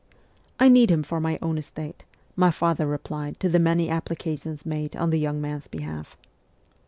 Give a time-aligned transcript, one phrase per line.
[0.59, 2.05] 'I need him for my own estate,'
[2.35, 6.17] my father replied to the many applications made on the young man's behalf.